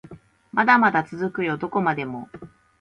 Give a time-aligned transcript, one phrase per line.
[0.51, 2.27] まだまだ続くよどこまでも